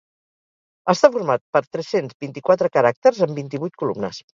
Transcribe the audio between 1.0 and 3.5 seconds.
format per tres-cents vint-i-quatre caràcters en